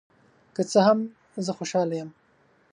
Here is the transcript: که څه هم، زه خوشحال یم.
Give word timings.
که 0.55 0.61
څه 0.71 0.79
هم، 0.87 0.99
زه 1.45 1.51
خوشحال 1.57 1.89
یم. 1.99 2.09